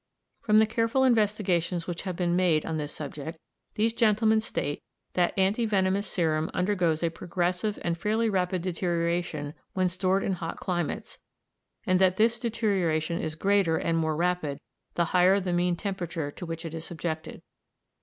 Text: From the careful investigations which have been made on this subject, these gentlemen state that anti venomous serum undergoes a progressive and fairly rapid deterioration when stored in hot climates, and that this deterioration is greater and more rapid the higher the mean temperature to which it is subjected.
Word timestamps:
From 0.39 0.57
the 0.57 0.65
careful 0.65 1.03
investigations 1.03 1.85
which 1.85 2.01
have 2.01 2.15
been 2.15 2.35
made 2.35 2.65
on 2.65 2.77
this 2.77 2.91
subject, 2.91 3.37
these 3.75 3.93
gentlemen 3.93 4.41
state 4.41 4.81
that 5.13 5.31
anti 5.37 5.63
venomous 5.67 6.07
serum 6.07 6.49
undergoes 6.55 7.03
a 7.03 7.11
progressive 7.11 7.77
and 7.83 7.95
fairly 7.95 8.27
rapid 8.27 8.63
deterioration 8.63 9.53
when 9.73 9.89
stored 9.89 10.23
in 10.23 10.31
hot 10.31 10.57
climates, 10.57 11.19
and 11.85 12.01
that 12.01 12.17
this 12.17 12.39
deterioration 12.39 13.19
is 13.19 13.35
greater 13.35 13.77
and 13.77 13.95
more 13.99 14.15
rapid 14.15 14.59
the 14.95 15.05
higher 15.13 15.39
the 15.39 15.53
mean 15.53 15.75
temperature 15.75 16.31
to 16.31 16.47
which 16.47 16.65
it 16.65 16.73
is 16.73 16.83
subjected. 16.83 17.43